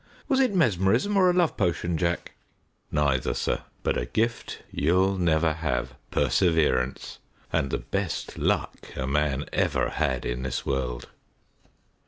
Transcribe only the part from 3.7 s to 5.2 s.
but a gift you'll